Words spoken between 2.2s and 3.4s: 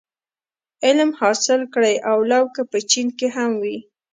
لو که په چين کي